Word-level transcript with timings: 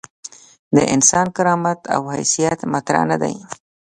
د 0.75 0.77
انسان 0.95 1.27
کرامت 1.35 1.79
او 1.95 2.01
حیثیت 2.15 2.59
مطرح 2.73 3.01
نه 3.11 3.17
دي. 3.21 3.35